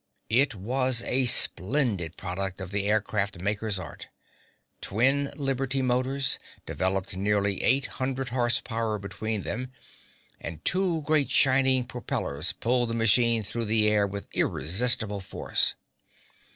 [0.31, 4.07] It was a splendid product of the aircraft maker's art.
[4.81, 9.71] Twin Liberty Motors developed nearly eight hundred horse power between them,
[10.39, 15.75] and two great shining propellers pulled the machine through the air with irresistible force.